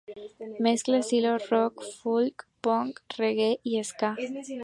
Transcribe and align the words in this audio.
Mezcla 0.59 0.97
estilos 0.97 1.47
rock, 1.51 1.83
folk, 1.99 2.37
punk, 2.61 2.93
reggae 3.19 3.59
y 3.61 3.71
ska. 3.83 4.09